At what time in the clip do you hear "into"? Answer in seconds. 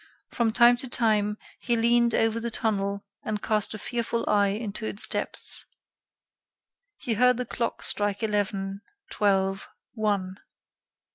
4.47-4.83